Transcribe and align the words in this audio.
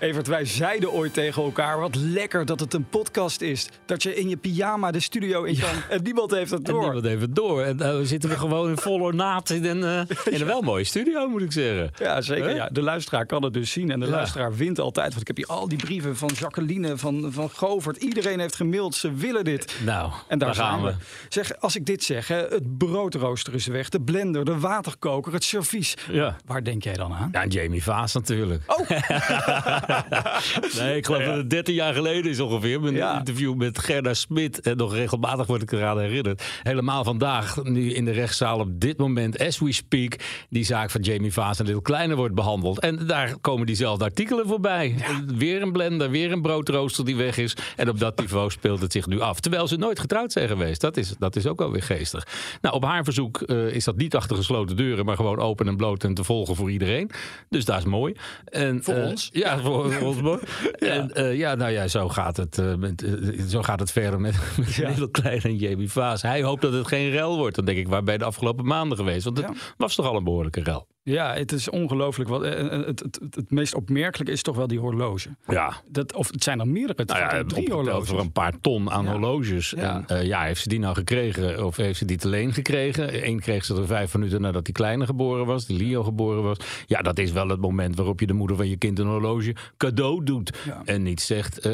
Evert, 0.00 0.26
wij 0.26 0.44
zeiden 0.44 0.92
ooit 0.92 1.14
tegen 1.14 1.42
elkaar, 1.42 1.80
wat 1.80 1.94
lekker 1.94 2.46
dat 2.46 2.60
het 2.60 2.74
een 2.74 2.88
podcast 2.88 3.40
is. 3.40 3.68
Dat 3.86 4.02
je 4.02 4.14
in 4.16 4.28
je 4.28 4.36
pyjama 4.36 4.90
de 4.90 5.00
studio 5.00 5.42
in 5.42 5.58
kan. 5.58 5.68
En 5.90 6.02
niemand 6.02 6.30
heeft 6.30 6.50
het 6.50 6.66
En 6.66 6.72
door. 6.72 6.82
niemand 6.82 7.04
heeft 7.04 7.20
het 7.20 7.34
door. 7.34 7.62
En 7.62 7.76
uh, 7.82 7.96
we 7.96 8.06
zitten 8.06 8.30
er 8.30 8.36
gewoon 8.38 8.68
in 8.68 8.76
vol 8.78 9.00
ornaat 9.00 9.50
in 9.50 9.64
een, 9.64 9.78
uh, 9.78 10.00
in 10.34 10.40
een 10.40 10.46
wel 10.46 10.60
mooie 10.62 10.84
studio, 10.84 11.28
moet 11.28 11.42
ik 11.42 11.52
zeggen. 11.52 11.90
Ja, 11.98 12.20
zeker. 12.20 12.46
Huh? 12.48 12.56
Ja. 12.56 12.68
De 12.72 12.82
luisteraar 12.82 13.26
kan 13.26 13.42
het 13.44 13.52
dus 13.52 13.70
zien. 13.70 13.90
En 13.90 14.00
de 14.00 14.06
Ja. 14.06 14.12
luisteraar 14.12 14.54
wint 14.56 14.78
altijd. 14.78 15.08
Want 15.08 15.20
ik 15.20 15.26
heb 15.26 15.36
hier 15.36 15.46
al 15.46 15.68
die 15.68 15.78
brieven 15.78 16.16
van 16.16 16.30
Jacqueline, 16.38 16.96
van, 16.98 17.28
van 17.32 17.50
Govert. 17.50 17.96
Iedereen 17.96 18.40
heeft 18.40 18.56
gemaild, 18.56 18.94
ze 18.94 19.12
willen 19.14 19.44
dit. 19.44 19.74
Nou, 19.84 20.12
En 20.28 20.38
daar, 20.38 20.54
gaan 20.54 20.82
we. 20.82 20.88
we. 20.90 20.94
Zeg, 21.28 21.58
als 21.60 21.76
ik 21.76 21.86
dit 21.86 22.02
zeg, 22.04 22.28
hè, 22.28 22.36
het 22.36 22.78
broodrooster 22.78 23.54
is 23.54 23.66
weg, 23.66 23.88
de 23.88 24.00
blender, 24.00 24.44
de 24.44 24.58
waterkoker, 24.58 25.32
het 25.32 25.44
servies. 25.44 25.94
Ja. 26.10 26.36
Waar 26.46 26.64
denk 26.64 26.82
jij 26.84 26.94
dan 26.94 27.12
aan? 27.12 27.28
Ja, 27.32 27.42
en 27.42 27.48
Jamie 27.48 27.82
Vaas 27.82 28.14
natuurlijk. 28.14 28.62
Oh, 28.66 28.90
Nee, 30.78 30.96
ik 30.96 31.06
geloof 31.06 31.24
dat 31.24 31.36
het 31.36 31.50
13 31.50 31.74
jaar 31.74 31.94
geleden 31.94 32.30
is 32.30 32.40
ongeveer. 32.40 32.80
Mijn 32.80 33.18
interview 33.18 33.54
met 33.54 33.78
Gerda 33.78 34.14
Smit. 34.14 34.60
En 34.60 34.76
nog 34.76 34.94
regelmatig 34.94 35.46
word 35.46 35.62
ik 35.62 35.72
eraan 35.72 36.00
herinnerd. 36.00 36.42
Helemaal 36.62 37.04
vandaag, 37.04 37.62
nu 37.62 37.92
in 37.92 38.04
de 38.04 38.10
rechtszaal 38.10 38.58
op 38.58 38.80
dit 38.80 38.98
moment, 38.98 39.38
as 39.38 39.58
we 39.58 39.72
speak, 39.72 40.16
die 40.48 40.64
zaak 40.64 40.90
van 40.90 41.00
Jamie 41.00 41.32
Vaas 41.32 41.58
en 41.58 41.64
Little 41.64 41.82
Kleine 41.82 42.16
wordt 42.16 42.34
behandeld. 42.34 42.80
En 42.80 43.06
daar 43.06 43.38
komen 43.40 43.66
diezelfde 43.66 44.04
artikelen 44.04 44.46
voorbij. 44.46 44.94
Weer 45.26 45.62
een 45.62 45.72
blender, 45.72 46.10
weer 46.10 46.32
een 46.32 46.42
broodrooster 46.42 47.04
die 47.04 47.16
weg 47.16 47.36
is. 47.36 47.56
En 47.76 47.88
op 47.88 47.98
dat 47.98 48.18
niveau 48.18 48.50
speelt 48.50 48.80
het 48.80 48.92
zich 48.92 49.06
nu 49.06 49.20
af. 49.20 49.40
Terwijl 49.40 49.68
ze 49.68 49.76
nooit 49.76 50.00
getrouwd 50.00 50.32
zijn 50.32 50.48
geweest. 50.48 50.80
Dat 50.80 50.96
is, 50.96 51.14
dat 51.18 51.36
is 51.36 51.46
ook 51.46 51.60
alweer 51.60 51.82
geestig. 51.82 52.26
Nou, 52.60 52.74
op 52.74 52.84
haar 52.84 53.04
verzoek 53.04 53.40
eh, 53.40 53.66
is 53.66 53.84
dat 53.84 53.96
niet 53.96 54.16
achter 54.16 54.36
gesloten 54.36 54.76
deuren, 54.76 55.04
maar 55.04 55.16
gewoon 55.16 55.38
open 55.38 55.68
en 55.68 55.76
bloot 55.76 56.04
en 56.04 56.14
te 56.14 56.24
volgen 56.24 56.56
voor 56.56 56.70
iedereen. 56.70 57.10
Dus 57.48 57.64
dat 57.64 57.78
is 57.78 57.84
mooi. 57.84 58.14
En, 58.44 58.82
Voor 58.82 58.94
eh, 58.94 59.08
ons. 59.08 59.28
Ja, 59.32 59.58
voor, 59.58 59.79
mooi. 60.22 60.38
En 60.78 61.14
eh, 61.14 61.36
ja, 61.36 61.54
nou 61.54 61.70
ja, 61.70 61.88
zo 61.88 62.08
gaat 62.08 62.36
het, 62.36 62.58
eh, 62.58 62.74
met, 62.74 63.02
eh, 63.02 63.40
zo 63.48 63.62
gaat 63.62 63.80
het 63.80 63.92
verder 63.92 64.20
met, 64.20 64.34
met 64.58 64.74
Ja. 64.74 64.92
Klein 65.10 65.40
en 65.42 65.56
Jamie 65.56 65.90
Vaas. 65.90 66.22
Hij 66.22 66.42
hoopt 66.42 66.62
dat 66.62 66.72
het 66.72 66.86
geen 66.86 67.10
rel 67.10 67.36
wordt. 67.36 67.56
Dan 67.56 67.64
denk 67.64 67.78
ik, 67.78 67.88
waar 67.88 68.12
je 68.12 68.18
de 68.18 68.24
afgelopen 68.24 68.66
maanden 68.66 68.98
geweest? 68.98 69.24
Want 69.24 69.36
het 69.36 69.46
Ja. 69.46 69.54
was 69.76 69.94
toch 69.94 70.06
al 70.06 70.16
een 70.16 70.24
behoorlijke 70.24 70.62
rel. 70.62 70.86
Ja, 71.02 71.34
het 71.34 71.52
is 71.52 71.70
ongelooflijk. 71.70 72.28
Wat, 72.30 72.42
eh, 72.42 72.60
eh, 72.60 72.86
het, 72.86 73.00
het, 73.00 73.18
het, 73.22 73.34
het 73.34 73.50
meest 73.50 73.74
opmerkelijke 73.74 74.32
is 74.32 74.42
toch 74.42 74.56
wel 74.56 74.66
die 74.66 74.78
horloge. 74.78 75.28
Ja, 75.46 75.72
Dat, 75.86 76.14
of 76.14 76.30
het 76.30 76.42
zijn 76.42 76.60
er 76.60 76.68
meerdere. 76.68 76.94
Het 77.02 77.08
Nou 77.08 77.20
ja, 77.20 77.44
drie 77.46 77.72
horloges. 77.72 78.08
voor 78.08 78.20
een 78.20 78.32
paar 78.32 78.60
ton 78.60 78.90
aan 78.90 79.04
Ja. 79.04 79.10
horloges. 79.10 79.70
Ja. 79.70 80.04
En 80.06 80.18
eh, 80.18 80.26
ja, 80.26 80.42
heeft 80.42 80.60
ze 80.62 80.68
die 80.68 80.78
nou 80.78 80.94
gekregen 80.94 81.66
of 81.66 81.76
heeft 81.76 81.98
ze 81.98 82.04
die 82.04 82.16
te 82.16 82.28
leen 82.28 82.52
gekregen? 82.52 83.26
Eén 83.26 83.40
kreeg 83.40 83.64
ze 83.64 83.74
er 83.76 83.86
vijf 83.86 84.14
minuten 84.14 84.40
nadat 84.40 84.64
die 84.64 84.74
kleine 84.74 85.06
geboren 85.06 85.46
was, 85.46 85.66
die 85.66 85.76
Leo 85.76 86.02
geboren 86.02 86.42
was. 86.42 86.56
Ja, 86.86 87.02
dat 87.02 87.18
is 87.18 87.32
wel 87.32 87.48
het 87.48 87.60
moment 87.60 87.96
waarop 87.96 88.20
je 88.20 88.26
de 88.26 88.32
moeder 88.32 88.56
van 88.56 88.68
je 88.68 88.76
kind 88.76 88.98
een 88.98 89.06
horloge 89.06 89.54
cadeau 89.76 90.24
doet. 90.24 90.58
Ja. 90.66 90.82
En 90.84 91.02
niet 91.02 91.20
zegt, 91.20 91.66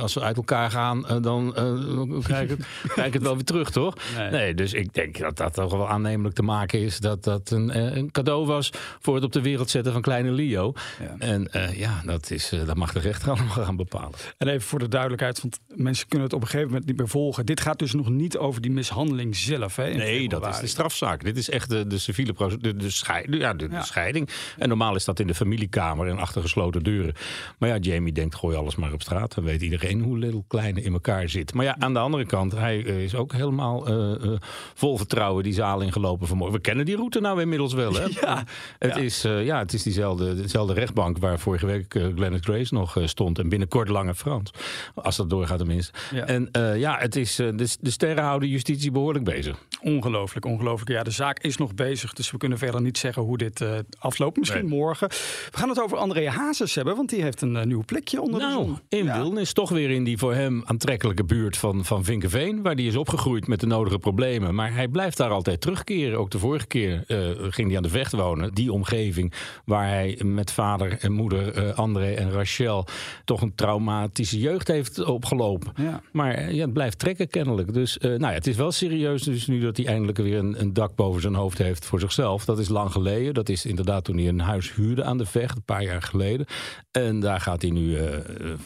als 0.00 0.14
we 0.14 0.20
uit 0.20 0.36
elkaar 0.36 0.70
gaan, 0.70 1.04
dan 1.22 1.52
krijg, 2.22 2.42
ik 2.42 2.48
het, 2.58 2.66
krijg 2.92 3.06
ik 3.08 3.12
het 3.14 3.22
wel 3.22 3.34
weer 3.34 3.44
terug, 3.44 3.70
toch? 3.70 3.94
Nee. 4.30 4.54
dus 4.54 4.72
ik 4.72 4.92
denk 4.94 5.18
dat 5.18 5.36
dat 5.36 5.54
toch 5.54 5.72
wel 5.72 5.88
aannemelijk 5.88 6.34
te 6.34 6.42
maken 6.42 6.80
is. 6.80 6.98
Dat 7.00 7.24
dat 7.24 7.50
een, 7.50 7.96
een 7.98 8.10
cadeau 8.10 8.46
was 8.46 8.53
voor 9.00 9.14
het 9.14 9.24
op 9.24 9.32
de 9.32 9.40
wereld 9.42 9.70
zetten 9.70 9.92
van 9.92 10.02
kleine 10.02 10.30
Leo. 10.30 10.72
Ja. 11.00 11.14
En 11.18 11.52
eh, 11.52 11.78
ja, 11.78 12.02
dat, 12.04 12.30
is, 12.30 12.52
eh, 12.52 12.66
dat 12.66 12.76
mag 12.76 12.92
de 12.92 13.00
rechter 13.00 13.28
allemaal 13.32 13.48
gaan 13.48 13.76
bepalen. 13.76 14.12
En 14.38 14.48
even 14.48 14.62
voor 14.62 14.78
de 14.78 14.88
duidelijkheid, 14.88 15.40
want 15.40 15.58
mensen 15.68 16.08
kunnen 16.08 16.26
het 16.26 16.36
op 16.36 16.42
een 16.42 16.46
gegeven 16.48 16.68
moment 16.68 16.86
niet 16.86 16.96
meer 16.96 17.08
volgen. 17.08 17.46
Dit 17.46 17.60
gaat 17.60 17.78
dus 17.78 17.92
nog 17.92 18.08
niet 18.08 18.36
over 18.36 18.60
die 18.60 18.70
mishandeling 18.70 19.36
zelf. 19.36 19.76
Hè, 19.76 19.94
Nee, 19.94 20.28
dat 20.28 20.48
is 20.48 20.58
de 20.58 20.66
strafzaak. 20.66 21.24
Dit 21.24 21.36
is 21.36 21.50
echt 21.50 21.68
de, 21.68 21.86
de 21.86 21.98
civiele 21.98 22.32
procedure, 22.32 22.72
de, 22.76 22.84
de, 22.84 22.90
scheid- 22.90 23.26
ja, 23.34 23.54
de, 23.54 23.68
scheiding. 23.82 24.28
En 24.58 24.68
normaal 24.68 24.94
is 24.94 25.04
dat 25.04 25.20
in 25.20 25.26
de 25.26 25.34
familiekamer 25.34 26.08
en 26.08 26.18
achter 26.18 26.42
gesloten 26.42 26.82
deuren. 26.82 27.14
Maar 27.58 27.68
ja, 27.68 27.76
Jamie 27.76 28.12
denkt, 28.12 28.34
gooi 28.34 28.56
alles 28.56 28.76
maar 28.76 28.92
op 28.92 29.02
straat. 29.02 29.34
Dan 29.34 29.44
weet 29.44 29.62
iedereen 29.62 30.00
hoe 30.00 30.18
Little 30.18 30.44
Kleine 30.48 30.82
in 30.82 30.92
elkaar 30.92 31.28
zit. 31.28 31.54
Maar 31.54 31.64
ja, 31.64 31.76
aan 31.78 31.92
de 31.92 31.98
andere 31.98 32.26
kant, 32.26 32.52
hij 32.52 32.84
eh, 32.84 33.02
is 33.02 33.14
ook 33.14 33.32
helemaal 33.32 33.86
vol 34.74 34.96
vertrouwen 34.96 35.42
die 35.42 35.52
zaal 35.52 35.80
ingelopen 35.80 36.26
vanmorgen. 36.26 36.56
We 36.56 36.62
kennen 36.62 36.84
die 36.84 36.96
route 36.96 37.20
nou 37.20 37.40
inmiddels 37.40 37.72
wel, 37.72 37.94
hè? 37.94 38.06
Ja. 38.20 38.43
Het, 38.78 38.94
Ja. 38.94 39.00
Is, 39.00 39.24
eh, 39.24 39.44
ja, 39.44 39.58
het 39.58 39.72
is 39.72 39.82
diezelfde, 39.82 40.34
dezelfde 40.34 40.74
rechtbank 40.74 41.18
waar 41.18 41.38
vorige 41.38 41.66
week 41.66 41.94
uh, 41.94 42.06
Glennis 42.14 42.40
Grace 42.42 42.74
nog 42.74 42.96
eh, 42.96 43.06
stond. 43.06 43.38
En 43.38 43.48
binnenkort 43.48 43.88
Lange 43.88 44.14
Frans. 44.14 44.50
Als 44.94 45.16
dat 45.16 45.30
doorgaat 45.30 45.58
tenminste. 45.58 45.92
Ja. 46.14 46.26
En 46.26 46.48
ja, 46.78 46.96
het 46.98 47.16
is, 47.16 47.34
de, 47.36 47.68
de 47.80 47.90
sterren 47.90 48.24
houden 48.24 48.48
justitie 48.48 48.90
behoorlijk 48.90 49.24
bezig. 49.24 49.58
Ongelooflijk, 49.82 50.46
ongelooflijk. 50.46 50.90
Ja, 50.90 51.02
de 51.02 51.10
zaak 51.10 51.38
is 51.38 51.56
nog 51.56 51.74
bezig, 51.74 52.12
dus 52.12 52.30
we 52.30 52.38
kunnen 52.38 52.58
verder 52.58 52.80
niet 52.80 52.98
zeggen 52.98 53.22
hoe 53.22 53.38
dit 53.38 53.64
afloopt. 53.98 54.36
Misschien 54.36 54.68
Nee. 54.68 54.78
morgen. 54.78 55.08
We 55.08 55.58
gaan 55.58 55.68
het 55.68 55.80
over 55.80 55.96
André 55.98 56.28
Hazes 56.28 56.74
hebben, 56.74 56.96
want 56.96 57.08
die 57.10 57.22
heeft 57.22 57.40
een 57.40 57.68
nieuw 57.68 57.82
plekje 57.84 58.20
onder 58.20 58.40
de 58.40 58.46
Nou, 58.46 58.64
zon. 58.64 58.78
in 58.88 59.04
Ja. 59.04 59.16
Wilnis, 59.18 59.52
toch 59.52 59.70
weer 59.70 59.90
in 59.90 60.04
die 60.04 60.18
voor 60.18 60.34
hem 60.34 60.62
aantrekkelijke 60.64 61.24
buurt 61.24 61.56
van, 61.56 61.84
van 61.84 62.04
Vinkenveen. 62.04 62.62
Waar 62.62 62.74
hij 62.74 62.84
is 62.84 62.96
opgegroeid 62.96 63.46
met 63.46 63.60
de 63.60 63.66
nodige 63.66 63.98
problemen. 63.98 64.54
Maar 64.54 64.74
hij 64.74 64.88
blijft 64.88 65.16
daar 65.16 65.30
altijd 65.30 65.60
terugkeren. 65.60 66.18
Ook 66.18 66.30
de 66.30 66.38
vorige 66.38 66.66
keer 66.66 67.04
ging 67.50 67.68
hij 67.68 67.76
aan 67.76 67.82
de 67.82 67.88
vecht 67.88 68.12
wonen. 68.12 68.33
Die 68.52 68.72
omgeving 68.72 69.32
waar 69.64 69.88
hij 69.88 70.20
met 70.24 70.50
vader 70.52 70.98
en 71.00 71.12
moeder 71.12 71.52
eh, 71.52 71.78
André 71.78 72.12
en 72.12 72.30
Rachel... 72.30 72.86
toch 73.24 73.40
een 73.42 73.54
traumatische 73.54 74.38
jeugd 74.38 74.68
heeft 74.68 75.04
opgelopen. 75.04 75.72
Ja. 75.76 76.00
Maar 76.12 76.34
eh, 76.34 76.52
ja, 76.52 76.62
het 76.64 76.72
blijft 76.72 76.98
trekken 76.98 77.28
kennelijk. 77.28 77.72
Dus 77.74 77.98
eh, 77.98 78.08
nou 78.08 78.20
ja, 78.20 78.32
het 78.32 78.46
is 78.46 78.56
wel 78.56 78.72
serieus 78.72 79.22
dus 79.22 79.46
nu 79.46 79.60
dat 79.60 79.76
hij 79.76 79.86
eindelijk 79.86 80.18
weer 80.18 80.38
een, 80.38 80.60
een 80.60 80.72
dak 80.72 80.94
boven 80.94 81.20
zijn 81.22 81.34
hoofd 81.34 81.58
heeft 81.58 81.84
voor 81.86 82.00
zichzelf. 82.00 82.44
Dat 82.44 82.58
is 82.58 82.68
lang 82.68 82.92
geleden. 82.92 83.34
Dat 83.34 83.48
is 83.48 83.66
inderdaad 83.66 84.04
toen 84.04 84.16
hij 84.16 84.28
een 84.28 84.40
huis 84.40 84.74
huurde 84.74 85.04
aan 85.04 85.18
de 85.18 85.26
vecht, 85.26 85.56
een 85.56 85.62
paar 85.62 85.82
jaar 85.82 86.02
geleden. 86.02 86.46
En 86.90 87.20
daar 87.20 87.40
gaat 87.40 87.62
hij 87.62 87.70
nu 87.70 87.96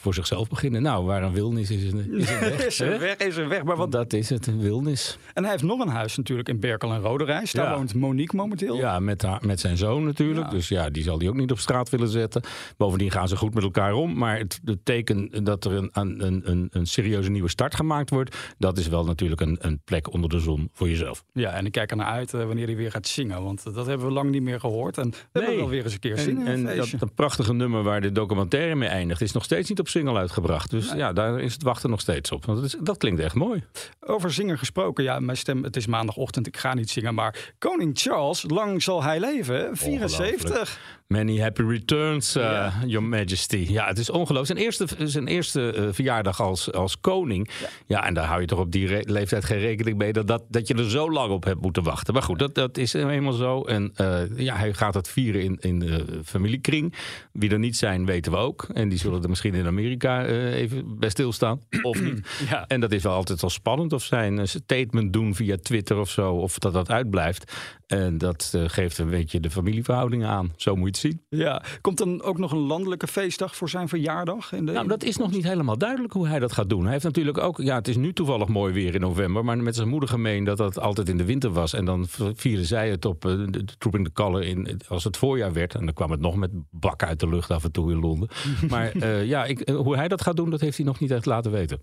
voor 0.01 0.15
zichzelf 0.15 0.49
beginnen. 0.49 0.83
Nou, 0.83 1.05
waar 1.05 1.23
een 1.23 1.33
wilnis 1.33 1.71
is, 1.71 1.93
een, 1.93 2.13
is 2.15 2.31
een 2.31 2.41
weg. 2.41 2.67
is 2.67 2.79
hè? 2.79 2.99
weg, 2.99 3.17
is 3.17 3.37
er 3.37 3.49
weg. 3.49 3.63
Maar 3.63 3.77
wat, 3.77 3.93
Dat 3.93 4.13
is 4.13 4.29
het, 4.31 4.47
een 4.47 4.61
wilnis. 4.61 5.19
en 5.35 5.43
hij 5.43 5.53
heeft 5.53 5.63
nog 5.65 5.81
een 5.81 5.89
huis 5.89 6.17
natuurlijk 6.17 6.49
in 6.49 6.61
Berkel 6.61 6.93
en 6.93 7.01
Roderijs. 7.01 7.53
Daar 7.53 7.69
Ja. 7.71 7.77
woont 7.77 7.95
Monique 7.95 8.37
momenteel. 8.37 8.77
Ja, 8.77 8.99
met, 9.01 9.23
haar, 9.23 9.39
met 9.43 9.58
zijn 9.61 9.77
zoon 9.77 10.05
natuurlijk. 10.05 10.47
Ja. 10.47 10.53
Dus 10.53 10.69
ja, 10.69 10.91
die 10.91 11.03
zal 11.03 11.19
hij 11.19 11.29
ook 11.29 11.35
niet 11.35 11.51
op 11.51 11.59
straat 11.59 11.91
willen 11.91 12.09
zetten. 12.09 12.43
Bovendien 12.77 13.11
gaan 13.11 13.29
ze 13.29 13.37
goed 13.37 13.55
met 13.55 13.63
elkaar 13.63 13.93
om. 13.93 14.19
Maar 14.19 14.39
het, 14.39 14.61
het 14.65 14.85
teken 14.85 15.45
dat 15.45 15.65
er 15.65 15.73
een, 15.73 15.91
een, 15.93 16.51
een, 16.51 16.69
een 16.71 16.87
serieuze 16.87 17.31
nieuwe 17.31 17.49
start 17.49 17.75
gemaakt 17.75 18.11
wordt... 18.11 18.37
dat 18.59 18.79
is 18.79 18.89
wel 18.89 19.05
natuurlijk 19.05 19.41
een, 19.41 19.57
een 19.61 19.81
plek 19.85 20.13
onder 20.13 20.31
de 20.31 20.41
zon 20.41 20.71
voor 20.73 20.89
jezelf. 20.89 21.25
Ja, 21.33 21.51
en 21.51 21.67
ik 21.67 21.73
kijk 21.73 21.91
er 21.91 21.97
naar 21.97 22.07
uit 22.07 22.35
eh, 22.35 22.45
wanneer 22.45 22.67
hij 22.67 22.77
weer 22.77 22.91
gaat 22.91 23.07
zingen. 23.07 23.43
Want 23.43 23.75
dat 23.75 23.87
hebben 23.87 24.07
we 24.07 24.13
lang 24.13 24.31
niet 24.31 24.43
meer 24.43 24.61
gehoord. 24.61 24.99
En 24.99 25.11
we 25.11 25.41
hebben 25.41 25.57
wel 25.57 25.69
weer 25.69 25.85
eens 25.85 25.93
een 25.93 25.99
keer 25.99 26.19
zingen. 26.19 26.47
En, 26.47 26.77
dat, 26.77 26.91
dat 26.99 27.15
prachtige 27.15 27.53
nummer 27.53 27.83
waar 27.83 28.01
de 28.01 28.13
documentaire 28.13 28.75
mee 28.75 28.89
eindigt... 28.89 29.21
is 29.21 29.33
nog 29.33 29.45
steeds 29.45 29.69
niet 29.69 29.81
op 29.81 29.89
single 29.89 30.19
uitgebracht. 30.19 30.71
Dus 30.71 30.93
ja, 30.93 31.13
daar 31.13 31.41
is 31.41 31.53
het 31.53 31.63
wachten 31.63 31.91
nog 31.91 32.01
steeds 32.01 32.33
op. 32.33 32.45
Want 32.45 32.59
dat, 32.59 32.67
is, 32.67 32.77
dat 32.81 32.97
klinkt 32.97 33.21
echt 33.21 33.35
mooi. 33.35 33.65
Over 34.01 34.33
zingen 34.33 34.59
gesproken. 34.59 35.05
Ja, 35.05 35.21
mijn 35.21 35.37
stem, 35.37 35.63
het 35.63 35.77
is 35.77 35.87
maandagochtend. 35.87 36.47
Ik 36.47 36.57
ga 36.57 36.75
niet 36.75 36.91
zingen. 36.91 37.15
Maar 37.15 37.55
koning 37.59 37.99
Charles, 37.99 38.45
lang 38.47 38.83
zal 38.83 39.03
hij 39.03 39.21
leven. 39.21 39.48
74. 39.73 40.97
Many 41.09 41.39
happy 41.41 41.63
returns, 41.63 42.37
uh, 42.37 42.43
Ja. 42.43 42.73
Your 42.87 43.07
Majesty. 43.09 43.67
Ja, 43.69 43.87
het 43.87 43.99
is 43.99 44.11
ongelooflijk. 44.11 44.47
Zijn 44.47 44.59
eerste, 44.59 44.87
zijn 45.11 45.27
eerste 45.27 45.75
uh, 45.77 45.89
verjaardag 45.93 46.41
als, 46.41 46.73
als 46.73 47.01
koning. 47.01 47.51
Ja. 47.87 48.07
en 48.07 48.15
daar 48.15 48.25
hou 48.25 48.41
je 48.41 48.47
toch 48.47 48.59
op 48.59 48.73
die 48.73 48.87
re- 48.87 49.03
leeftijd 49.05 49.45
geen 49.45 49.59
rekening 49.59 49.99
mee... 49.99 50.13
Dat, 50.13 50.27
dat, 50.27 50.43
dat 50.49 50.69
je 50.69 50.75
er 50.75 50.91
zo 50.91 51.11
lang 51.13 51.33
op 51.33 51.45
hebt 51.45 51.61
moeten 51.61 51.83
wachten. 51.83 52.15
Maar 52.15 52.23
goed, 52.23 52.39
dat, 52.39 52.55
dat 52.55 52.77
is 52.79 52.93
eenmaal 52.93 53.33
zo. 53.33 53.63
En 53.63 53.93
uh, 54.01 54.21
ja, 54.37 54.57
hij 54.57 54.75
gaat 54.75 54.95
het 54.95 55.09
vieren 55.09 55.43
in, 55.43 55.57
in 55.61 55.79
de 55.79 56.05
familiekring. 56.25 56.95
Wie 57.33 57.51
er 57.51 57.59
niet 57.59 57.77
zijn, 57.77 58.07
weten 58.07 58.33
we 58.33 58.39
ook. 58.39 58.67
En 58.73 58.89
die 58.89 58.99
zullen 58.99 59.23
er 59.23 59.29
misschien 59.29 59.55
in 59.55 59.67
Amerika 59.67 60.27
uh, 60.27 60.55
even 60.55 60.99
bij 60.99 61.09
stilstaan. 61.09 61.61
Of 61.83 62.03
niet. 62.03 62.29
Ja. 62.51 62.65
En 62.67 62.81
dat 62.81 62.93
is 62.93 63.03
wel 63.03 63.13
altijd 63.13 63.41
wel 63.41 63.51
spannend. 63.51 63.93
Of 63.93 64.03
zij 64.03 64.27
een 64.27 64.49
statement 64.49 65.13
doen 65.13 65.35
via 65.35 65.57
Twitter 65.63 65.97
of 65.97 66.11
zo. 66.11 66.35
Of 66.35 66.59
dat 66.59 66.73
dat 66.73 66.91
uitblijft. 66.91 67.53
En 67.87 68.19
dat 68.19 68.53
uh, 68.57 68.63
geeft 68.67 68.99
een 68.99 69.11
beetje 69.11 69.38
de 69.41 69.51
familieverhoudingen 69.51 70.29
aan. 70.29 70.53
Zo 70.57 70.77
moet 70.77 71.01
je 71.01 71.09
het 71.09 71.17
zien. 71.31 71.41
Ja, 71.41 71.63
komt 71.81 71.99
dan 71.99 72.23
ook 72.23 72.39
nog 72.39 72.53
een 72.53 72.59
landelijke 72.59 73.07
feestdag 73.07 73.57
voor 73.57 73.69
zijn 73.69 73.89
verjaardag? 73.89 74.53
In 74.53 74.67
de, 74.67 74.73
Nou, 74.73 74.89
dat 74.89 75.03
is 75.03 75.17
nog 75.17 75.31
niet 75.31 75.45
helemaal 75.45 75.79
duidelijk 75.79 76.13
hoe 76.13 76.29
hij 76.29 76.39
dat 76.39 76.53
gaat 76.53 76.69
doen. 76.69 76.83
Hij 76.83 76.93
heeft 76.93 77.05
natuurlijk 77.05 77.39
ook, 77.39 77.59
ja, 77.59 77.75
het 77.75 77.89
is 77.89 77.97
nu 77.97 78.13
toevallig 78.13 78.49
mooi 78.49 78.73
weer 78.73 78.95
in 78.95 79.01
november, 79.01 79.45
maar 79.45 79.59
met 79.59 79.77
zijn 79.77 79.89
moeder 79.89 80.09
gemeen 80.09 80.45
dat 80.45 80.57
dat 80.57 80.79
altijd 80.79 81.09
in 81.09 81.17
de 81.17 81.25
winter 81.25 81.51
was. 81.51 81.73
En 81.73 81.85
dan 81.85 82.07
vierden 82.35 82.67
zij 82.67 82.91
het 82.91 83.05
op 83.05 83.25
uh, 83.25 83.47
de 83.51 83.65
Trooping 83.79 84.05
the 84.05 84.13
Color 84.13 84.43
in, 84.43 84.81
als 84.89 85.05
het 85.05 85.17
voorjaar 85.17 85.53
werd. 85.53 85.75
En 85.75 85.85
dan 85.85 85.95
kwam 85.95 86.11
het 86.11 86.21
nog 86.21 86.37
met 86.37 86.51
bak 86.71 87.03
uit 87.03 87.21
de 87.21 87.29
lucht 87.29 87.51
af 87.51 87.65
en 87.65 87.73
toe 87.73 87.91
in 87.91 88.01
Londen. 88.01 88.29
maar 88.71 88.97
uh, 88.97 89.27
ja, 89.27 89.45
ik, 89.45 89.69
hoe 89.69 89.97
hij 89.97 90.09
dat 90.09 90.23
gaat 90.23 90.37
doen, 90.37 90.51
dat 90.51 90.61
heeft 90.61 90.77
hij 90.77 90.87
nog 90.87 91.01
niet 91.01 91.11
echt 91.11 91.27
laten 91.27 91.51
weten. 91.51 91.83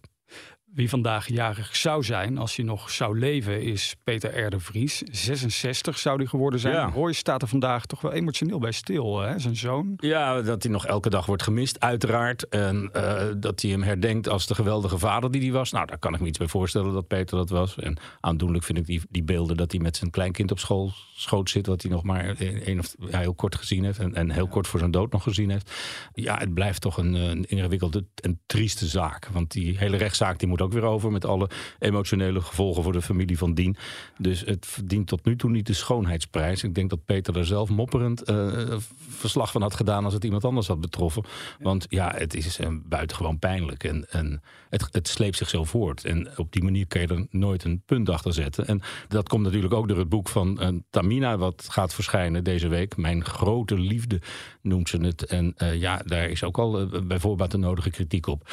Wie 0.75 0.89
vandaag 0.89 1.27
jarig 1.27 1.75
zou 1.75 2.03
zijn 2.03 2.37
als 2.37 2.55
hij 2.55 2.65
nog 2.65 2.91
zou 2.91 3.19
leven 3.19 3.61
is 3.61 3.95
Peter 4.03 4.45
R. 4.45 4.49
de 4.49 4.59
Vries. 4.59 5.01
66 5.11 5.97
zou 5.97 6.17
hij 6.17 6.25
geworden 6.25 6.59
zijn. 6.59 6.73
Ja. 6.73 6.89
Roy 6.93 7.13
staat 7.13 7.41
er 7.41 7.47
vandaag 7.47 7.85
toch 7.85 8.01
wel 8.01 8.11
emotioneel 8.11 8.59
bij 8.59 8.71
stil, 8.71 9.19
hè? 9.19 9.39
zijn 9.39 9.55
zoon. 9.55 9.93
Ja, 9.97 10.41
dat 10.41 10.63
hij 10.63 10.71
nog 10.71 10.85
elke 10.85 11.09
dag 11.09 11.25
wordt 11.25 11.43
gemist, 11.43 11.79
uiteraard. 11.79 12.47
En 12.47 12.89
eh, 12.93 13.25
dat 13.37 13.61
hij 13.61 13.71
hem 13.71 13.83
herdenkt 13.83 14.29
als 14.29 14.47
de 14.47 14.55
geweldige 14.55 14.97
vader 14.97 15.31
die 15.31 15.41
hij 15.41 15.51
was. 15.51 15.71
Nou, 15.71 15.85
daar 15.85 15.97
kan 15.97 16.13
ik 16.13 16.19
me 16.19 16.27
iets 16.27 16.37
bij 16.37 16.47
voorstellen 16.47 16.93
dat 16.93 17.07
Peter 17.07 17.37
dat 17.37 17.49
was. 17.49 17.77
En 17.77 17.97
aandoenlijk 18.19 18.63
vind 18.63 18.77
ik 18.77 18.85
die, 18.85 19.01
die 19.09 19.23
beelden 19.23 19.57
dat 19.57 19.71
hij 19.71 19.81
met 19.81 19.97
zijn 19.97 20.11
kleinkind 20.11 20.51
op 20.51 20.59
school 20.59 20.91
schoot 21.13 21.49
zit. 21.49 21.65
Wat 21.65 21.81
hij 21.81 21.91
nog 21.91 22.03
maar 22.03 22.35
een 22.39 22.79
of 22.79 22.95
ja, 23.09 23.19
heel 23.19 23.35
kort 23.35 23.55
gezien 23.55 23.83
heeft. 23.83 23.99
En, 23.99 24.15
en 24.15 24.31
heel 24.31 24.47
kort 24.47 24.67
voor 24.67 24.79
zijn 24.79 24.91
dood 24.91 25.11
nog 25.11 25.23
gezien 25.23 25.49
heeft. 25.49 25.71
Ja, 26.13 26.37
het 26.37 26.53
blijft 26.53 26.81
toch 26.81 26.97
een, 26.97 27.13
een 27.13 27.45
ingewikkelde 27.45 28.05
en 28.15 28.39
trieste 28.45 28.87
zaak. 28.87 29.27
Want 29.27 29.51
die 29.51 29.77
hele 29.77 29.97
rechtszaak 29.97 30.39
die 30.39 30.47
moet 30.47 30.61
ook 30.61 30.64
weer 30.73 30.83
over. 30.83 31.11
Met 31.11 31.25
alle 31.25 31.49
emotionele 31.79 32.41
gevolgen 32.41 32.83
voor 32.83 32.91
de 32.91 33.01
familie 33.01 33.37
van 33.37 33.53
Dien. 33.53 33.77
Dus 34.17 34.41
het 34.41 34.65
verdient 34.65 35.07
tot 35.07 35.25
nu 35.25 35.35
toe 35.35 35.49
niet 35.49 35.67
de 35.67 35.73
schoonheidsprijs. 35.73 36.63
Ik 36.63 36.75
denk 36.75 36.89
dat 36.89 37.05
Peter 37.05 37.37
er 37.37 37.45
zelf 37.45 37.69
mopperend 37.69 38.21
eh, 38.21 38.77
verslag 39.09 39.51
van 39.51 39.61
had 39.61 39.75
gedaan 39.75 40.03
als 40.03 40.13
het 40.13 40.23
iemand 40.23 40.45
anders 40.45 40.67
had 40.67 40.81
betroffen. 40.81 41.23
Want 41.59 41.85
ja, 41.89 42.13
het 42.15 42.33
is 42.33 42.59
uh, 42.59 42.67
buitengewoon 42.83 43.39
pijnlijk. 43.39 43.83
En, 43.83 44.09
en 44.09 44.41
het, 44.69 44.87
het 44.91 45.07
sleept 45.07 45.37
zich 45.37 45.49
zo 45.49 45.63
voort. 45.63 46.05
En 46.05 46.37
op 46.37 46.51
die 46.51 46.63
manier 46.63 46.87
kun 46.87 47.01
je 47.01 47.07
er 47.07 47.27
nooit 47.29 47.63
een 47.63 47.81
punt 47.85 48.09
achter 48.09 48.33
zetten. 48.33 48.67
En 48.67 48.81
dat 49.07 49.29
komt 49.29 49.43
natuurlijk 49.43 49.73
ook 49.73 49.87
door 49.87 49.97
het 49.97 50.09
boek 50.09 50.29
van 50.29 50.57
uh, 50.61 50.67
Tamina, 50.89 51.37
wat 51.37 51.67
gaat 51.69 51.93
verschijnen 51.93 52.43
deze 52.43 52.67
week. 52.67 52.97
Mijn 52.97 53.25
grote 53.25 53.79
liefde 53.79 54.21
noemt 54.61 54.89
ze 54.89 54.97
het. 54.97 55.25
En 55.25 55.55
ja, 55.73 56.01
daar 56.05 56.29
is 56.29 56.43
ook 56.43 56.57
al 56.57 56.89
bijvoorbeeld 57.03 57.51
de 57.51 57.57
nodige 57.57 57.89
kritiek 57.89 58.27
op. 58.27 58.49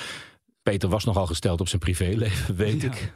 Peter 0.63 0.89
was 0.89 1.05
nogal 1.05 1.27
gesteld 1.27 1.61
op 1.61 1.69
zijn 1.69 1.81
privéleven, 1.81 2.55
weet 2.55 2.83
ja. 2.83 2.89
ik. 2.89 3.13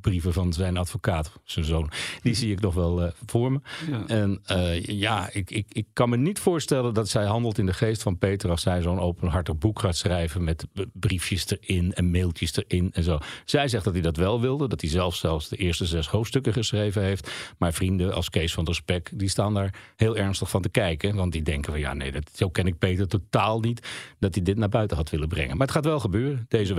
Brieven 0.00 0.32
van 0.32 0.52
zijn 0.52 0.76
advocaat, 0.76 1.32
zijn 1.44 1.64
zoon, 1.64 1.90
die 2.22 2.34
zie 2.34 2.52
ik 2.52 2.60
nog 2.60 2.74
wel 2.74 3.02
uh, 3.02 3.10
voor 3.26 3.52
me. 3.52 3.60
Ja. 3.90 4.06
En 4.06 4.42
uh, 4.50 4.84
ja, 4.84 5.28
ik, 5.32 5.50
ik, 5.50 5.66
ik 5.72 5.86
kan 5.92 6.08
me 6.08 6.16
niet 6.16 6.38
voorstellen 6.38 6.94
dat 6.94 7.08
zij 7.08 7.24
handelt 7.24 7.58
in 7.58 7.66
de 7.66 7.72
geest 7.72 8.02
van 8.02 8.18
Peter... 8.18 8.50
als 8.50 8.62
zij 8.62 8.82
zo'n 8.82 9.00
openhartig 9.00 9.58
boek 9.58 9.78
gaat 9.78 9.96
schrijven 9.96 10.44
met 10.44 10.66
briefjes 10.92 11.46
erin 11.50 11.94
en 11.94 12.10
mailtjes 12.10 12.56
erin 12.56 12.90
en 12.92 13.02
zo. 13.02 13.18
Zij 13.44 13.68
zegt 13.68 13.84
dat 13.84 13.92
hij 13.92 14.02
dat 14.02 14.16
wel 14.16 14.40
wilde, 14.40 14.68
dat 14.68 14.80
hij 14.80 14.90
zelf 14.90 15.14
zelfs 15.14 15.48
de 15.48 15.56
eerste 15.56 15.86
zes 15.86 16.08
hoofdstukken 16.08 16.52
geschreven 16.52 17.02
heeft. 17.02 17.30
Maar 17.58 17.72
vrienden 17.72 18.14
als 18.14 18.30
Kees 18.30 18.52
van 18.52 18.64
der 18.64 18.74
Spek, 18.74 19.10
die 19.14 19.28
staan 19.28 19.54
daar 19.54 19.74
heel 19.96 20.16
ernstig 20.16 20.50
van 20.50 20.62
te 20.62 20.68
kijken. 20.68 21.16
Want 21.16 21.32
die 21.32 21.42
denken 21.42 21.72
van 21.72 21.80
ja, 21.80 21.94
nee, 21.94 22.12
dat, 22.12 22.30
zo 22.34 22.48
ken 22.50 22.66
ik 22.66 22.78
Peter 22.78 23.08
totaal 23.08 23.60
niet... 23.60 23.88
dat 24.18 24.34
hij 24.34 24.44
dit 24.44 24.56
naar 24.56 24.68
buiten 24.68 24.96
had 24.96 25.10
willen 25.10 25.28
brengen. 25.28 25.56
Maar 25.56 25.66
het 25.66 25.76
gaat 25.76 25.84
wel 25.84 26.00
gebeuren 26.00 26.44
deze 26.48 26.74
week. 26.74 26.78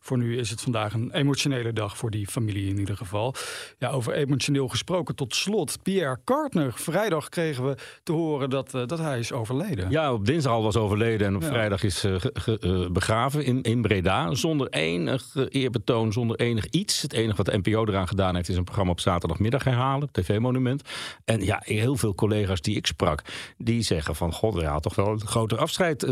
Voor 0.00 0.18
nu 0.18 0.38
is 0.38 0.50
het 0.50 0.60
vandaag 0.60 0.92
een 0.92 1.10
emotionele 1.12 1.72
dag 1.72 1.96
voor 1.96 2.10
die 2.10 2.26
familie 2.26 2.68
in 2.68 2.78
ieder 2.78 2.96
geval. 2.96 3.34
Ja, 3.78 3.88
over 3.88 4.12
emotioneel 4.12 4.68
gesproken 4.68 5.14
tot 5.14 5.34
slot. 5.34 5.82
Pierre 5.82 6.18
Kartner. 6.24 6.72
Vrijdag 6.72 7.28
kregen 7.28 7.66
we 7.66 7.76
te 8.02 8.12
horen 8.12 8.50
dat, 8.50 8.74
uh, 8.74 8.86
dat 8.86 8.98
hij 8.98 9.18
is 9.18 9.32
overleden. 9.32 9.90
Ja, 9.90 10.12
op 10.12 10.26
dinsdag 10.26 10.52
al 10.52 10.62
was 10.62 10.76
overleden 10.76 11.26
en 11.26 11.36
op 11.36 11.42
ja. 11.42 11.48
vrijdag 11.48 11.82
is 11.82 12.04
uh, 12.04 12.14
uh, 12.60 12.90
begraven 12.90 13.44
in, 13.44 13.62
in 13.62 13.82
Breda. 13.82 14.34
Zonder 14.34 14.68
enig 14.68 15.36
eerbetoon, 15.48 16.12
zonder 16.12 16.36
enig 16.36 16.66
iets. 16.66 17.02
Het 17.02 17.12
enige 17.12 17.36
wat 17.36 17.46
de 17.46 17.58
NPO 17.58 17.84
eraan 17.84 18.08
gedaan 18.08 18.34
heeft 18.34 18.48
is 18.48 18.56
een 18.56 18.64
programma 18.64 18.92
op 18.92 19.00
zaterdagmiddag 19.00 19.64
herhalen. 19.64 20.08
TV-monument. 20.12 20.82
En 21.24 21.44
ja, 21.44 21.62
heel 21.64 21.96
veel 21.96 22.14
collega's 22.14 22.60
die 22.60 22.76
ik 22.76 22.86
sprak, 22.86 23.22
die 23.58 23.82
zeggen 23.82 24.16
van... 24.16 24.32
God, 24.32 24.54
hij 24.54 24.64
had 24.64 24.82
toch 24.82 24.94
wel 24.94 25.08
een 25.08 25.26
groter 25.26 25.58
afscheid 25.58 26.06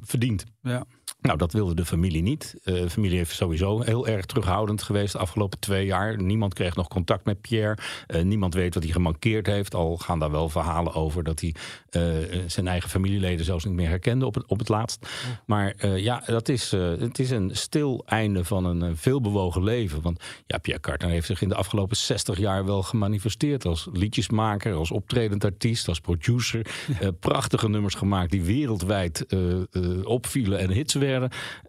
verdiend. 0.00 0.44
Ja. 0.62 0.84
Nou, 1.22 1.38
dat 1.38 1.52
wilde 1.52 1.74
de 1.74 1.84
familie 1.84 2.22
niet. 2.22 2.54
De 2.64 2.80
uh, 2.80 2.88
familie 2.88 3.16
heeft 3.16 3.34
sowieso 3.34 3.80
heel 3.80 4.06
erg 4.06 4.26
terughoudend 4.26 4.82
geweest 4.82 5.12
de 5.12 5.18
afgelopen 5.18 5.58
twee 5.58 5.86
jaar. 5.86 6.22
Niemand 6.22 6.54
kreeg 6.54 6.76
nog 6.76 6.88
contact 6.88 7.24
met 7.24 7.40
Pierre. 7.40 7.78
Uh, 8.08 8.22
niemand 8.22 8.54
weet 8.54 8.74
wat 8.74 8.82
hij 8.82 8.92
gemankeerd 8.92 9.46
heeft. 9.46 9.74
Al 9.74 9.96
gaan 9.96 10.18
daar 10.18 10.30
wel 10.30 10.48
verhalen 10.48 10.94
over 10.94 11.24
dat 11.24 11.40
hij 11.40 11.54
uh, 11.90 12.38
zijn 12.46 12.68
eigen 12.68 12.90
familieleden 12.90 13.44
zelfs 13.44 13.64
niet 13.64 13.74
meer 13.74 13.88
herkende 13.88 14.26
op 14.26 14.34
het, 14.34 14.46
op 14.46 14.58
het 14.58 14.68
laatst. 14.68 15.06
Maar 15.46 15.86
ja, 15.86 16.22
dat 16.26 16.48
is, 16.48 16.70
het 16.70 17.18
is 17.18 17.30
een 17.30 17.50
stil 17.52 18.02
einde 18.06 18.44
van 18.44 18.64
een 18.64 18.96
veelbewogen 18.96 19.64
leven. 19.64 20.02
Want 20.02 20.22
ja, 20.46 20.58
Pierre 20.58 20.82
Carter 20.82 21.08
heeft 21.08 21.26
zich 21.26 21.42
in 21.42 21.48
de 21.48 21.54
afgelopen 21.54 21.96
60 21.96 22.38
jaar 22.38 22.64
wel 22.64 22.82
gemanifesteerd 22.82 23.64
als 23.64 23.88
liedjesmaker, 23.92 24.74
als 24.74 24.90
optredend 24.90 25.44
artiest, 25.44 25.88
als 25.88 26.00
producer. 26.00 26.66
Prachtige 27.20 27.68
nummers 27.68 27.94
gemaakt 27.94 28.30
die 28.30 28.42
wereldwijd 28.42 29.26
opvielen 30.04 30.58
en 30.58 30.70
hits 30.70 30.94
werden. 30.94 31.11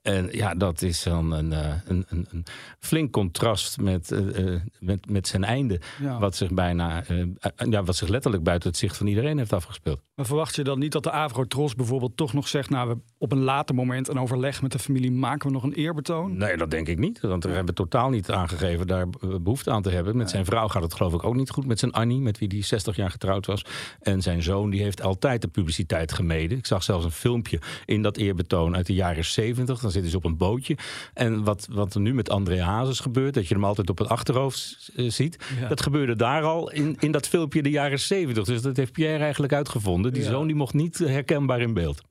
En 0.02 0.30
ja, 0.32 0.56
dat 0.56 0.82
is 0.82 1.04
dan 1.04 1.32
een, 1.32 1.52
een, 1.52 2.06
een, 2.08 2.28
een 2.32 2.46
flink 2.80 3.12
contrast 3.12 3.80
met, 3.80 4.12
uh, 4.12 4.60
met, 4.80 5.10
met 5.10 5.28
zijn 5.28 5.44
einde. 5.44 5.82
Ja. 6.02 6.20
Wat 6.20 6.36
zich 6.36 6.52
bijna, 6.52 7.04
uh, 7.10 7.26
ja, 7.70 7.84
wat 7.84 7.96
zich 7.96 8.08
letterlijk 8.08 8.44
buiten 8.44 8.70
het 8.70 8.78
zicht 8.78 8.98
van 8.98 9.08
iedereen 9.08 9.38
heeft 9.38 9.54
afgespeeld. 9.54 10.02
Maar 10.16 10.26
verwacht 10.26 10.56
je 10.56 10.64
dan 10.64 10.80
niet 10.80 10.92
dat 10.92 11.04
de 11.04 11.12
Avrotros 11.12 11.76
bijvoorbeeld 11.76 12.18
toch 12.18 12.34
nog 12.34 12.48
zegt... 12.48 12.70
nou, 12.70 12.90
we 12.90 12.98
op 13.18 13.32
een 13.32 13.42
later 13.44 13.76
moment 13.76 14.08
een 14.08 14.20
overleg 14.20 14.62
met 14.62 14.72
de 14.72 14.80
familie... 14.80 15.12
maken 15.12 15.48
we 15.48 15.54
nog 15.54 15.64
een 15.64 15.74
eerbetoon? 15.74 16.38
Nee, 16.38 16.58
dat 16.58 16.72
denk 16.72 16.88
ik 16.88 16.98
niet. 16.98 17.20
Want 17.22 17.44
we 17.44 17.52
hebben 17.52 17.76
totaal 17.76 18.10
niet 18.10 18.32
aangegeven 18.32 18.88
daar 18.88 19.10
behoefte 19.42 19.72
aan 19.72 19.82
te 19.82 19.90
hebben. 19.90 20.18
Met 20.18 20.30
zijn 20.30 20.46
vrouw 20.46 20.68
gaat 20.68 20.84
het 20.84 20.94
geloof 20.94 21.14
ik 21.14 21.24
ook 21.24 21.36
niet 21.36 21.50
goed. 21.50 21.66
Met 21.66 21.80
zijn 21.80 21.92
Annie, 21.92 22.20
met 22.20 22.40
wie 22.40 22.48
die 22.48 22.64
60 22.64 22.96
jaar 22.96 23.12
getrouwd 23.12 23.46
was. 23.46 23.66
En 24.00 24.22
zijn 24.22 24.44
zoon, 24.44 24.70
die 24.70 24.82
heeft 24.82 25.02
altijd 25.02 25.42
de 25.42 25.48
publiciteit 25.48 26.12
gemeden. 26.12 26.58
Ik 26.58 26.66
zag 26.66 26.84
zelfs 26.84 27.06
een 27.06 27.12
filmpje 27.12 27.60
in 27.86 28.02
dat 28.02 28.18
eerbetoon 28.18 28.76
uit 28.76 28.86
de 28.86 28.94
jaren 28.94 29.26
70. 29.34 29.80
Dan 29.80 29.92
zitten 29.92 30.12
ze 30.12 30.18
op 30.18 30.26
een 30.26 30.38
bootje. 30.38 30.78
En 31.14 31.44
wat, 31.44 31.68
wat 31.72 31.94
er 31.94 32.02
nu 32.02 32.14
met 32.14 32.30
André 32.30 32.62
Hazes 32.62 33.00
gebeurt... 33.00 33.34
dat 33.34 33.48
je 33.48 33.54
hem 33.54 33.66
altijd 33.66 33.90
op 33.90 33.98
het 33.98 34.08
achterhoofd 34.08 34.92
uh, 34.96 35.10
ziet... 35.10 35.46
Ja. 35.60 35.68
dat 35.68 35.82
gebeurde 35.82 36.16
daar 36.16 36.44
al 36.44 36.72
in, 36.72 36.96
in 37.00 37.12
dat 37.12 37.28
filmpje 37.28 37.62
de 37.62 37.70
jaren 37.70 38.00
70. 38.00 38.44
Dus 38.44 38.62
dat 38.62 38.78
heeft 38.78 38.92
Pierre 38.92 39.24
eigenlijk 39.24 39.54
uitgevonden. 39.54 40.14
Die 40.14 40.24
ja. 40.24 40.30
zoon 40.30 40.48
die 40.48 40.56
mocht 40.56 40.74
niet 40.74 40.98
herkenbaar 40.98 41.62
in 41.62 41.74
beeld. 41.74 42.02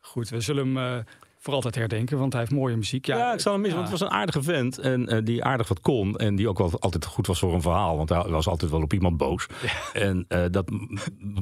Goed, 0.00 0.28
we 0.28 0.40
zullen 0.40 0.76
hem 0.76 0.76
uh, 0.76 1.04
voor 1.46 1.54
altijd 1.54 1.74
herdenken, 1.74 2.18
want 2.18 2.32
hij 2.32 2.40
heeft 2.40 2.52
mooie 2.52 2.76
muziek. 2.76 3.06
Ja, 3.06 3.16
ja 3.16 3.32
ik 3.32 3.40
zal 3.40 3.52
hem 3.52 3.60
missen, 3.60 3.80
ja. 3.80 3.86
want 3.86 3.98
het 3.98 4.00
was 4.00 4.10
een 4.10 4.20
aardige 4.20 4.42
vent. 4.42 4.78
En 4.78 5.14
uh, 5.14 5.24
die 5.24 5.44
aardig 5.44 5.68
wat 5.68 5.80
kon. 5.80 6.16
En 6.16 6.36
die 6.36 6.48
ook 6.48 6.58
wel 6.58 6.72
altijd 6.78 7.04
goed 7.04 7.26
was 7.26 7.38
voor 7.38 7.54
een 7.54 7.62
verhaal. 7.62 7.96
Want 7.96 8.08
hij 8.08 8.22
was 8.28 8.48
altijd 8.48 8.70
wel 8.70 8.82
op 8.82 8.92
iemand 8.92 9.16
boos. 9.16 9.46
En 9.92 10.24
uh, 10.28 10.44
dat 10.50 10.70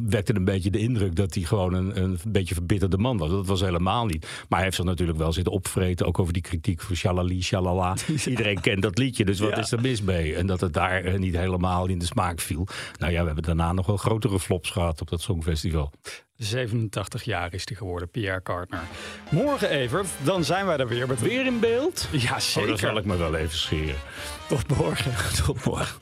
wekte 0.07 0.35
een 0.35 0.45
beetje 0.45 0.71
de 0.71 0.79
indruk 0.79 1.17
dat 1.17 1.35
hij 1.35 1.43
gewoon 1.43 1.75
een, 1.75 2.03
een 2.03 2.19
beetje 2.29 2.55
verbitterde 2.55 2.99
man 2.99 3.17
was. 3.17 3.31
Dat 3.31 3.47
was 3.47 3.61
helemaal 3.61 4.07
niet. 4.07 4.23
Maar 4.23 4.59
hij 4.59 4.63
heeft 4.63 4.77
zich 4.77 4.85
natuurlijk 4.85 5.19
wel 5.19 5.33
zitten 5.33 5.53
opvreten. 5.53 6.07
Ook 6.07 6.19
over 6.19 6.33
die 6.33 6.43
kritiek 6.43 6.81
voor 6.81 6.97
Shalali, 6.97 7.43
Shalala. 7.43 7.97
Iedereen 8.27 8.61
kent 8.61 8.83
dat 8.83 8.99
liedje, 8.99 9.25
dus 9.25 9.41
wat 9.41 9.59
is 9.59 9.73
er 9.73 9.81
mis 9.81 10.03
mee? 10.03 10.37
En 10.37 10.47
dat 10.47 10.61
het 10.61 10.73
daar 10.73 11.05
uh, 11.05 11.19
niet 11.19 11.37
helemaal 11.37 11.87
in 11.87 11.99
de 11.99 12.07
smaak 12.07 12.41
viel. 12.41 12.67
Nou 12.99 13.13
ja, 13.13 13.21
we 13.21 13.27
hebben 13.27 13.45
daarna 13.45 13.73
nog 13.73 13.87
wel 13.87 13.97
grotere 13.97 14.41
flops 14.41 14.71
gehad 14.71 15.01
op 15.01 15.09
dat 15.09 15.21
Songfestival. 15.21 15.91
87 16.37 17.23
jaar 17.23 17.55
is 17.55 17.63
hij 17.65 17.77
geworden, 17.77 18.09
Pierre 18.11 18.41
Kartner. 18.41 18.83
Morgen, 19.31 19.71
Evert, 19.71 20.09
dan 20.23 20.45
zijn 20.45 20.67
wij 20.67 20.77
er 20.77 20.89
weer. 20.89 21.07
Met... 21.07 21.21
Weer 21.21 21.47
in 21.47 21.61
beeld? 21.61 22.09
Ja, 22.11 22.41
zeker. 22.41 22.63
Oh, 22.63 22.69
dan 22.69 22.79
zal 22.89 22.97
ik 22.97 23.05
me 23.05 23.17
wel 23.17 23.35
even 23.35 23.59
scheren. 23.59 24.01
Tot 24.49 24.77
morgen. 24.77 25.13
Tot 25.45 25.65
morgen. 25.65 25.97